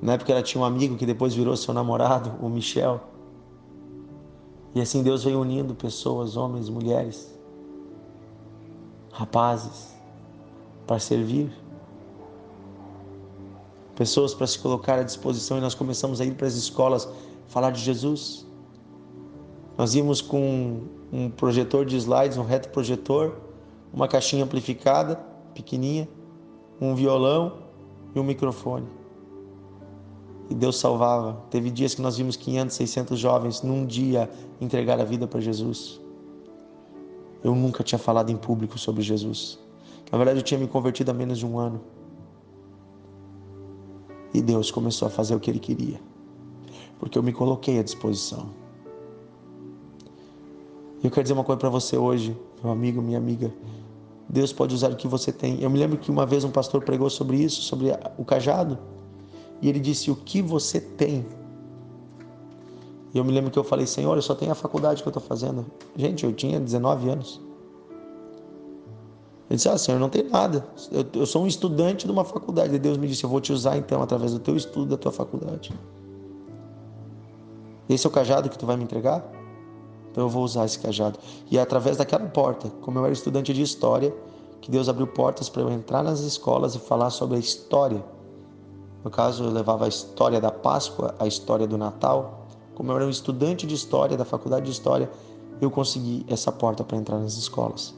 Na 0.00 0.14
época 0.14 0.32
ela 0.32 0.42
tinha 0.42 0.62
um 0.62 0.64
amigo 0.64 0.96
que 0.96 1.04
depois 1.04 1.34
virou 1.34 1.54
seu 1.58 1.74
namorado, 1.74 2.32
o 2.40 2.48
Michel. 2.48 3.02
E 4.74 4.80
assim 4.80 5.02
Deus 5.02 5.24
vem 5.24 5.36
unindo 5.36 5.74
pessoas, 5.74 6.38
homens, 6.38 6.70
mulheres, 6.70 7.38
rapazes, 9.12 9.94
para 10.86 10.98
servir. 10.98 11.63
Pessoas 13.94 14.34
para 14.34 14.46
se 14.46 14.58
colocar 14.58 14.98
à 14.98 15.02
disposição 15.02 15.58
e 15.58 15.60
nós 15.60 15.74
começamos 15.74 16.20
a 16.20 16.24
ir 16.24 16.34
para 16.34 16.46
as 16.46 16.54
escolas 16.54 17.08
falar 17.46 17.70
de 17.70 17.80
Jesus. 17.80 18.46
Nós 19.78 19.94
íamos 19.94 20.20
com 20.20 20.82
um 21.12 21.30
projetor 21.30 21.84
de 21.84 21.96
slides, 21.96 22.36
um 22.36 22.44
reto 22.44 22.68
projetor, 22.70 23.36
uma 23.92 24.08
caixinha 24.08 24.44
amplificada, 24.44 25.16
pequenininha, 25.54 26.08
um 26.80 26.94
violão 26.94 27.58
e 28.14 28.18
um 28.18 28.24
microfone 28.24 28.86
e 30.48 30.54
Deus 30.54 30.78
salvava. 30.78 31.42
Teve 31.50 31.70
dias 31.70 31.94
que 31.94 32.02
nós 32.02 32.16
vimos 32.16 32.36
500, 32.36 32.74
600 32.74 33.18
jovens 33.18 33.62
num 33.62 33.86
dia 33.86 34.30
entregar 34.60 35.00
a 35.00 35.04
vida 35.04 35.26
para 35.26 35.40
Jesus. 35.40 36.00
Eu 37.42 37.54
nunca 37.54 37.82
tinha 37.82 37.98
falado 37.98 38.30
em 38.30 38.36
público 38.36 38.78
sobre 38.78 39.02
Jesus. 39.02 39.58
Na 40.10 40.18
verdade, 40.18 40.38
eu 40.38 40.42
tinha 40.42 40.58
me 40.58 40.66
convertido 40.66 41.10
há 41.10 41.14
menos 41.14 41.38
de 41.38 41.46
um 41.46 41.58
ano. 41.58 41.80
E 44.34 44.42
Deus 44.42 44.70
começou 44.70 45.06
a 45.06 45.10
fazer 45.10 45.34
o 45.36 45.40
que 45.40 45.48
Ele 45.48 45.60
queria, 45.60 46.00
porque 46.98 47.16
eu 47.16 47.22
me 47.22 47.32
coloquei 47.32 47.78
à 47.78 47.82
disposição. 47.84 48.50
Eu 51.02 51.10
quero 51.10 51.22
dizer 51.22 51.34
uma 51.34 51.44
coisa 51.44 51.58
para 51.60 51.68
você 51.68 51.96
hoje, 51.96 52.36
meu 52.62 52.72
amigo, 52.72 53.00
minha 53.00 53.18
amiga. 53.18 53.52
Deus 54.28 54.52
pode 54.52 54.74
usar 54.74 54.90
o 54.90 54.96
que 54.96 55.06
você 55.06 55.30
tem. 55.30 55.62
Eu 55.62 55.70
me 55.70 55.78
lembro 55.78 55.98
que 55.98 56.10
uma 56.10 56.26
vez 56.26 56.42
um 56.44 56.50
pastor 56.50 56.82
pregou 56.82 57.08
sobre 57.08 57.36
isso, 57.36 57.62
sobre 57.62 57.88
o 58.18 58.24
cajado. 58.24 58.78
E 59.60 59.68
ele 59.68 59.78
disse: 59.78 60.10
O 60.10 60.16
que 60.16 60.42
você 60.42 60.80
tem? 60.80 61.24
E 63.12 63.18
eu 63.18 63.24
me 63.24 63.30
lembro 63.30 63.50
que 63.50 63.58
eu 63.58 63.62
falei: 63.62 63.86
Senhor, 63.86 64.16
eu 64.16 64.22
só 64.22 64.34
tenho 64.34 64.50
a 64.50 64.54
faculdade 64.54 65.02
que 65.02 65.08
eu 65.08 65.10
estou 65.10 65.22
fazendo. 65.22 65.66
Gente, 65.94 66.24
eu 66.24 66.32
tinha 66.32 66.58
19 66.58 67.08
anos. 67.10 67.40
Ele 69.54 69.56
disse: 69.56 69.68
Ah, 69.68 69.78
Senhor, 69.78 69.98
não 69.98 70.08
tem 70.08 70.22
nada. 70.24 70.66
Eu, 70.90 71.04
eu 71.20 71.26
sou 71.26 71.44
um 71.44 71.46
estudante 71.46 72.06
de 72.06 72.12
uma 72.12 72.24
faculdade. 72.24 72.74
E 72.74 72.78
Deus 72.78 72.96
me 72.96 73.06
disse: 73.06 73.24
Eu 73.24 73.30
vou 73.30 73.40
te 73.40 73.52
usar 73.52 73.76
então 73.76 74.02
através 74.02 74.32
do 74.32 74.38
teu 74.38 74.56
estudo 74.56 74.90
da 74.90 74.96
tua 74.96 75.12
faculdade. 75.12 75.72
Esse 77.88 78.06
é 78.06 78.08
o 78.08 78.12
cajado 78.12 78.48
que 78.48 78.58
tu 78.58 78.66
vai 78.66 78.76
me 78.76 78.84
entregar? 78.84 79.24
Então 80.10 80.24
eu 80.24 80.28
vou 80.28 80.44
usar 80.44 80.64
esse 80.64 80.78
cajado. 80.78 81.18
E 81.50 81.58
é 81.58 81.60
através 81.60 81.96
daquela 81.96 82.26
porta, 82.26 82.68
como 82.80 82.98
eu 82.98 83.04
era 83.04 83.12
estudante 83.12 83.52
de 83.52 83.62
história, 83.62 84.14
que 84.60 84.70
Deus 84.70 84.88
abriu 84.88 85.06
portas 85.06 85.48
para 85.48 85.62
eu 85.62 85.70
entrar 85.70 86.02
nas 86.02 86.20
escolas 86.20 86.74
e 86.74 86.78
falar 86.78 87.10
sobre 87.10 87.36
a 87.36 87.40
história 87.40 88.02
no 89.04 89.10
caso, 89.10 89.44
eu 89.44 89.50
levava 89.50 89.84
a 89.84 89.88
história 89.88 90.40
da 90.40 90.50
Páscoa, 90.50 91.14
a 91.18 91.26
história 91.26 91.66
do 91.66 91.76
Natal. 91.76 92.46
Como 92.74 92.90
eu 92.90 92.96
era 92.96 93.04
um 93.04 93.10
estudante 93.10 93.66
de 93.66 93.74
história 93.74 94.16
da 94.16 94.24
faculdade 94.24 94.64
de 94.64 94.72
história, 94.72 95.10
eu 95.60 95.70
consegui 95.70 96.24
essa 96.26 96.50
porta 96.50 96.82
para 96.82 96.96
entrar 96.96 97.18
nas 97.18 97.34
escolas. 97.34 97.94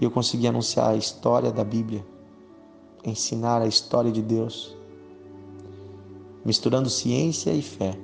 E 0.00 0.04
eu 0.04 0.10
consegui 0.10 0.48
anunciar 0.48 0.88
a 0.88 0.96
história 0.96 1.52
da 1.52 1.62
Bíblia, 1.62 2.02
ensinar 3.04 3.60
a 3.60 3.66
história 3.66 4.10
de 4.10 4.22
Deus, 4.22 4.74
misturando 6.42 6.88
ciência 6.88 7.50
e 7.52 7.60
fé, 7.60 7.98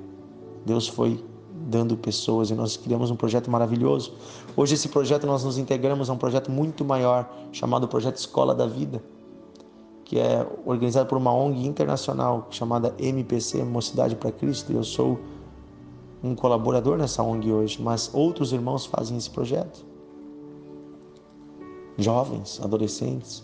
Deus 0.63 0.87
foi 0.87 1.25
dando 1.51 1.97
pessoas 1.97 2.51
e 2.51 2.53
nós 2.53 2.77
criamos 2.77 3.09
um 3.09 3.15
projeto 3.15 3.49
maravilhoso. 3.49 4.13
Hoje 4.55 4.75
esse 4.75 4.89
projeto 4.89 5.25
nós 5.25 5.43
nos 5.43 5.57
integramos 5.57 6.07
a 6.07 6.13
um 6.13 6.17
projeto 6.17 6.51
muito 6.51 6.85
maior 6.85 7.27
chamado 7.51 7.87
Projeto 7.87 8.17
Escola 8.17 8.53
da 8.53 8.67
Vida, 8.67 9.01
que 10.05 10.19
é 10.19 10.47
organizado 10.67 11.09
por 11.09 11.17
uma 11.17 11.33
ONG 11.33 11.65
internacional 11.65 12.47
chamada 12.51 12.93
MPC, 12.99 13.63
Mocidade 13.63 14.15
para 14.15 14.31
Cristo. 14.31 14.71
Eu 14.71 14.83
sou 14.83 15.19
um 16.23 16.35
colaborador 16.35 16.95
nessa 16.95 17.23
ONG 17.23 17.51
hoje, 17.51 17.81
mas 17.81 18.11
outros 18.13 18.53
irmãos 18.53 18.85
fazem 18.85 19.17
esse 19.17 19.31
projeto. 19.31 19.96
Jovens, 21.97 22.59
adolescentes. 22.61 23.43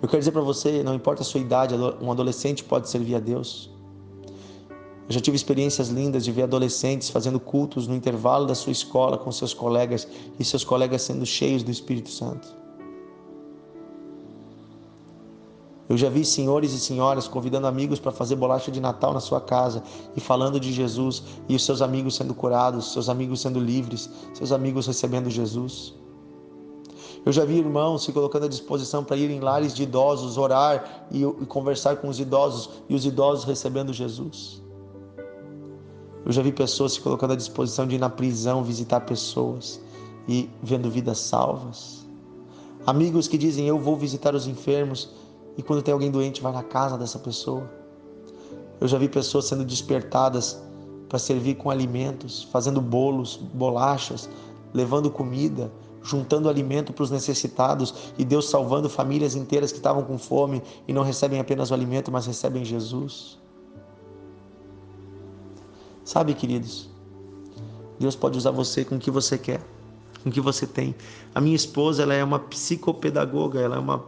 Eu 0.00 0.08
quero 0.08 0.18
dizer 0.18 0.32
para 0.32 0.40
você, 0.40 0.82
não 0.82 0.94
importa 0.94 1.22
a 1.22 1.24
sua 1.24 1.40
idade, 1.40 1.74
um 2.00 2.10
adolescente 2.10 2.64
pode 2.64 2.88
servir 2.88 3.14
a 3.14 3.20
Deus. 3.20 3.70
Eu 5.08 5.14
já 5.14 5.20
tive 5.20 5.36
experiências 5.36 5.88
lindas 5.88 6.24
de 6.24 6.32
ver 6.32 6.42
adolescentes 6.42 7.10
fazendo 7.10 7.38
cultos 7.38 7.86
no 7.86 7.94
intervalo 7.94 8.46
da 8.46 8.54
sua 8.54 8.72
escola 8.72 9.18
com 9.18 9.30
seus 9.30 9.52
colegas 9.52 10.08
e 10.38 10.44
seus 10.44 10.64
colegas 10.64 11.02
sendo 11.02 11.26
cheios 11.26 11.62
do 11.62 11.70
Espírito 11.70 12.08
Santo. 12.08 12.48
Eu 15.88 15.98
já 15.98 16.08
vi 16.08 16.24
senhores 16.24 16.72
e 16.72 16.80
senhoras 16.80 17.28
convidando 17.28 17.66
amigos 17.66 17.98
para 17.98 18.10
fazer 18.10 18.36
bolacha 18.36 18.70
de 18.70 18.80
Natal 18.80 19.12
na 19.12 19.20
sua 19.20 19.40
casa 19.40 19.82
e 20.16 20.20
falando 20.20 20.58
de 20.58 20.72
Jesus 20.72 21.22
e 21.48 21.54
os 21.54 21.64
seus 21.64 21.82
amigos 21.82 22.16
sendo 22.16 22.34
curados, 22.34 22.92
seus 22.92 23.10
amigos 23.10 23.42
sendo 23.42 23.60
livres, 23.60 24.08
seus 24.32 24.52
amigos 24.52 24.86
recebendo 24.86 25.28
Jesus. 25.28 25.94
Eu 27.24 27.32
já 27.32 27.44
vi 27.44 27.58
irmãos 27.58 28.04
se 28.04 28.12
colocando 28.12 28.46
à 28.46 28.48
disposição 28.48 29.04
para 29.04 29.16
ir 29.16 29.30
em 29.30 29.38
lares 29.38 29.74
de 29.74 29.84
idosos, 29.84 30.36
orar 30.36 31.06
e, 31.10 31.22
e 31.22 31.46
conversar 31.46 31.96
com 31.96 32.08
os 32.08 32.18
idosos 32.18 32.68
e 32.88 32.94
os 32.94 33.06
idosos 33.06 33.44
recebendo 33.44 33.92
Jesus. 33.92 34.60
Eu 36.24 36.32
já 36.32 36.42
vi 36.42 36.52
pessoas 36.52 36.94
se 36.94 37.00
colocando 37.00 37.32
à 37.32 37.36
disposição 37.36 37.86
de 37.86 37.94
ir 37.94 37.98
na 37.98 38.08
prisão 38.08 38.62
visitar 38.64 39.00
pessoas 39.00 39.80
e 40.26 40.50
vendo 40.62 40.90
vidas 40.90 41.18
salvas. 41.18 42.06
Amigos 42.86 43.28
que 43.28 43.38
dizem: 43.38 43.66
Eu 43.66 43.78
vou 43.78 43.96
visitar 43.96 44.34
os 44.34 44.46
enfermos 44.46 45.10
e 45.56 45.62
quando 45.62 45.82
tem 45.82 45.92
alguém 45.92 46.10
doente, 46.10 46.42
vai 46.42 46.52
na 46.52 46.62
casa 46.62 46.96
dessa 46.96 47.18
pessoa. 47.18 47.70
Eu 48.80 48.88
já 48.88 48.98
vi 48.98 49.08
pessoas 49.08 49.44
sendo 49.44 49.64
despertadas 49.64 50.60
para 51.08 51.18
servir 51.18 51.56
com 51.56 51.70
alimentos, 51.70 52.42
fazendo 52.44 52.80
bolos, 52.80 53.36
bolachas, 53.36 54.28
levando 54.72 55.10
comida, 55.10 55.70
juntando 56.02 56.48
alimento 56.48 56.92
para 56.92 57.04
os 57.04 57.10
necessitados 57.10 58.12
e 58.18 58.24
Deus 58.24 58.48
salvando 58.48 58.88
famílias 58.88 59.34
inteiras 59.34 59.70
que 59.70 59.78
estavam 59.78 60.02
com 60.02 60.18
fome 60.18 60.62
e 60.86 60.92
não 60.92 61.02
recebem 61.02 61.38
apenas 61.38 61.70
o 61.70 61.74
alimento, 61.74 62.10
mas 62.10 62.26
recebem 62.26 62.64
Jesus. 62.64 63.38
Sabe, 66.04 66.34
queridos, 66.34 66.90
Deus 67.98 68.16
pode 68.16 68.36
usar 68.36 68.50
você 68.50 68.84
com 68.84 68.96
o 68.96 68.98
que 68.98 69.10
você 69.10 69.38
quer, 69.38 69.60
com 70.22 70.30
o 70.30 70.32
que 70.32 70.40
você 70.40 70.66
tem. 70.66 70.94
A 71.34 71.40
minha 71.40 71.54
esposa, 71.54 72.02
ela 72.02 72.14
é 72.14 72.24
uma 72.24 72.38
psicopedagoga, 72.38 73.60
ela 73.60 73.76
é 73.76 73.78
uma 73.78 74.04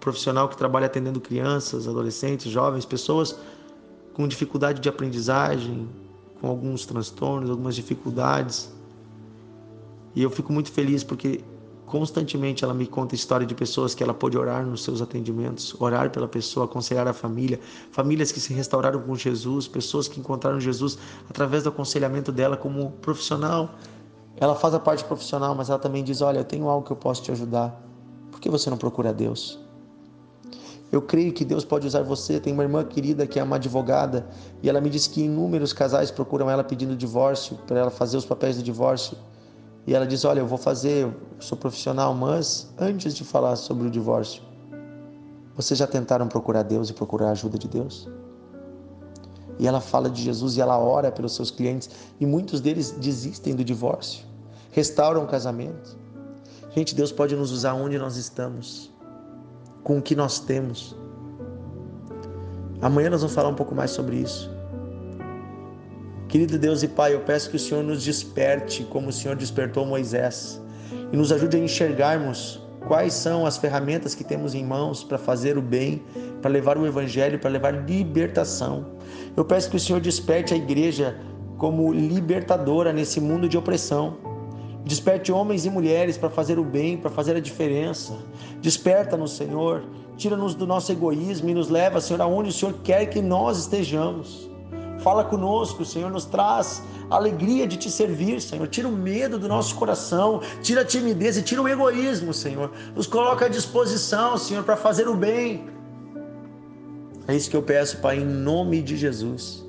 profissional 0.00 0.48
que 0.48 0.56
trabalha 0.56 0.86
atendendo 0.86 1.20
crianças, 1.20 1.86
adolescentes, 1.86 2.50
jovens, 2.50 2.84
pessoas 2.84 3.36
com 4.14 4.26
dificuldade 4.26 4.80
de 4.80 4.88
aprendizagem, 4.88 5.88
com 6.40 6.48
alguns 6.48 6.86
transtornos, 6.86 7.50
algumas 7.50 7.74
dificuldades. 7.74 8.72
E 10.18 10.22
eu 10.24 10.30
fico 10.30 10.52
muito 10.52 10.72
feliz 10.72 11.04
porque 11.04 11.44
constantemente 11.86 12.64
ela 12.64 12.74
me 12.74 12.88
conta 12.88 13.14
história 13.14 13.46
de 13.46 13.54
pessoas 13.54 13.94
que 13.94 14.02
ela 14.02 14.12
pôde 14.12 14.36
orar 14.36 14.66
nos 14.66 14.82
seus 14.82 15.00
atendimentos, 15.00 15.80
orar 15.80 16.10
pela 16.10 16.26
pessoa, 16.26 16.66
aconselhar 16.66 17.06
a 17.06 17.12
família, 17.12 17.60
famílias 17.92 18.32
que 18.32 18.40
se 18.40 18.52
restauraram 18.52 19.00
com 19.00 19.14
Jesus, 19.14 19.68
pessoas 19.68 20.08
que 20.08 20.18
encontraram 20.18 20.58
Jesus 20.58 20.98
através 21.30 21.62
do 21.62 21.68
aconselhamento 21.68 22.32
dela 22.32 22.56
como 22.56 22.90
profissional. 23.00 23.76
Ela 24.38 24.56
faz 24.56 24.74
a 24.74 24.80
parte 24.80 25.04
profissional, 25.04 25.54
mas 25.54 25.70
ela 25.70 25.78
também 25.78 26.02
diz: 26.02 26.20
Olha, 26.20 26.38
eu 26.38 26.44
tenho 26.44 26.68
algo 26.68 26.84
que 26.84 26.90
eu 26.90 26.96
posso 26.96 27.22
te 27.22 27.30
ajudar. 27.30 27.80
Por 28.32 28.40
que 28.40 28.50
você 28.50 28.68
não 28.68 28.76
procura 28.76 29.12
Deus? 29.12 29.60
Eu 30.90 31.00
creio 31.00 31.32
que 31.32 31.44
Deus 31.44 31.64
pode 31.64 31.86
usar 31.86 32.02
você. 32.02 32.40
Tem 32.40 32.52
uma 32.52 32.64
irmã 32.64 32.82
querida 32.82 33.24
que 33.24 33.38
é 33.38 33.42
uma 33.44 33.54
advogada 33.54 34.28
e 34.64 34.68
ela 34.68 34.80
me 34.80 34.90
disse 34.90 35.10
que 35.10 35.22
inúmeros 35.22 35.72
casais 35.72 36.10
procuram 36.10 36.50
ela 36.50 36.64
pedindo 36.64 36.96
divórcio, 36.96 37.56
para 37.68 37.78
ela 37.78 37.90
fazer 37.90 38.16
os 38.16 38.24
papéis 38.24 38.56
do 38.56 38.64
divórcio. 38.64 39.16
E 39.88 39.94
ela 39.94 40.06
diz: 40.06 40.22
Olha, 40.26 40.40
eu 40.40 40.46
vou 40.46 40.58
fazer, 40.58 41.04
eu 41.04 41.14
sou 41.40 41.56
profissional, 41.56 42.12
mas 42.12 42.68
antes 42.78 43.14
de 43.14 43.24
falar 43.24 43.56
sobre 43.56 43.86
o 43.86 43.90
divórcio, 43.90 44.42
vocês 45.56 45.78
já 45.78 45.86
tentaram 45.86 46.28
procurar 46.28 46.62
Deus 46.62 46.90
e 46.90 46.92
procurar 46.92 47.28
a 47.28 47.30
ajuda 47.30 47.56
de 47.58 47.66
Deus? 47.66 48.06
E 49.58 49.66
ela 49.66 49.80
fala 49.80 50.10
de 50.10 50.20
Jesus 50.20 50.58
e 50.58 50.60
ela 50.60 50.78
ora 50.78 51.10
pelos 51.10 51.34
seus 51.34 51.50
clientes 51.50 51.88
e 52.20 52.26
muitos 52.26 52.60
deles 52.60 52.90
desistem 52.90 53.56
do 53.56 53.64
divórcio, 53.64 54.26
restauram 54.72 55.24
o 55.24 55.26
casamento. 55.26 55.96
Gente, 56.76 56.94
Deus 56.94 57.10
pode 57.10 57.34
nos 57.34 57.50
usar 57.50 57.72
onde 57.72 57.98
nós 57.98 58.18
estamos 58.18 58.92
com 59.82 59.96
o 59.96 60.02
que 60.02 60.14
nós 60.14 60.38
temos. 60.38 60.94
Amanhã 62.82 63.08
nós 63.08 63.22
vamos 63.22 63.34
falar 63.34 63.48
um 63.48 63.54
pouco 63.54 63.74
mais 63.74 63.90
sobre 63.90 64.16
isso. 64.16 64.57
Querido 66.28 66.58
Deus 66.58 66.82
e 66.82 66.88
Pai, 66.88 67.14
eu 67.14 67.20
peço 67.20 67.48
que 67.48 67.56
o 67.56 67.58
Senhor 67.58 67.82
nos 67.82 68.04
desperte 68.04 68.84
como 68.84 69.08
o 69.08 69.12
Senhor 69.12 69.34
despertou 69.34 69.86
Moisés 69.86 70.60
e 71.10 71.16
nos 71.16 71.32
ajude 71.32 71.56
a 71.56 71.60
enxergarmos 71.60 72.60
quais 72.86 73.14
são 73.14 73.46
as 73.46 73.56
ferramentas 73.56 74.14
que 74.14 74.22
temos 74.22 74.54
em 74.54 74.62
mãos 74.62 75.02
para 75.02 75.16
fazer 75.16 75.56
o 75.56 75.62
bem, 75.62 76.02
para 76.42 76.50
levar 76.50 76.76
o 76.76 76.86
Evangelho, 76.86 77.38
para 77.38 77.48
levar 77.48 77.70
libertação. 77.88 78.84
Eu 79.34 79.42
peço 79.42 79.70
que 79.70 79.76
o 79.76 79.80
Senhor 79.80 80.02
desperte 80.02 80.52
a 80.52 80.56
igreja 80.58 81.16
como 81.56 81.94
libertadora 81.94 82.92
nesse 82.92 83.22
mundo 83.22 83.48
de 83.48 83.56
opressão. 83.56 84.18
Desperte 84.84 85.32
homens 85.32 85.64
e 85.64 85.70
mulheres 85.70 86.18
para 86.18 86.28
fazer 86.28 86.58
o 86.58 86.64
bem, 86.64 86.98
para 86.98 87.10
fazer 87.10 87.36
a 87.36 87.40
diferença. 87.40 88.14
Desperta-nos, 88.60 89.34
Senhor. 89.34 89.82
Tira-nos 90.18 90.54
do 90.54 90.66
nosso 90.66 90.92
egoísmo 90.92 91.48
e 91.48 91.54
nos 91.54 91.70
leva, 91.70 92.02
Senhor, 92.02 92.20
aonde 92.20 92.50
o 92.50 92.52
Senhor 92.52 92.74
quer 92.84 93.06
que 93.06 93.22
nós 93.22 93.58
estejamos. 93.58 94.57
Fala 95.08 95.24
conosco, 95.24 95.86
Senhor, 95.86 96.10
nos 96.10 96.26
traz 96.26 96.82
a 97.08 97.16
alegria 97.16 97.66
de 97.66 97.78
te 97.78 97.90
servir, 97.90 98.42
Senhor. 98.42 98.68
Tira 98.68 98.86
o 98.86 98.92
medo 98.92 99.38
do 99.38 99.48
nosso 99.48 99.74
coração, 99.74 100.42
tira 100.62 100.82
a 100.82 100.84
timidez 100.84 101.38
e 101.38 101.42
tira 101.42 101.62
o 101.62 101.66
egoísmo, 101.66 102.34
Senhor. 102.34 102.70
Nos 102.94 103.06
coloca 103.06 103.46
à 103.46 103.48
disposição, 103.48 104.36
Senhor, 104.36 104.62
para 104.64 104.76
fazer 104.76 105.08
o 105.08 105.14
bem. 105.14 105.64
É 107.26 107.34
isso 107.34 107.48
que 107.48 107.56
eu 107.56 107.62
peço, 107.62 108.02
Pai, 108.02 108.18
em 108.18 108.24
nome 108.26 108.82
de 108.82 108.98
Jesus. 108.98 109.64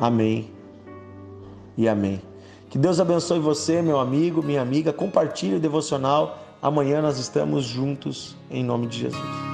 Amém 0.00 0.50
e 1.76 1.86
amém. 1.86 2.22
Que 2.70 2.78
Deus 2.78 3.00
abençoe 3.00 3.38
você, 3.38 3.82
meu 3.82 4.00
amigo, 4.00 4.42
minha 4.42 4.62
amiga. 4.62 4.90
Compartilhe 4.90 5.56
o 5.56 5.60
devocional. 5.60 6.38
Amanhã 6.62 7.02
nós 7.02 7.18
estamos 7.18 7.66
juntos 7.66 8.34
em 8.50 8.64
nome 8.64 8.86
de 8.86 9.00
Jesus. 9.00 9.47